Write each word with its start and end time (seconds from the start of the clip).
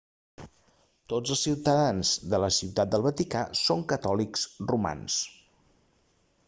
tots 1.13 1.33
els 1.35 1.43
ciutadans 1.47 2.13
de 2.33 2.39
la 2.45 2.49
ciutat 2.57 2.95
del 2.95 3.05
vaticà 3.11 3.45
són 3.63 3.85
catòlics 3.95 4.49
romans 4.73 5.21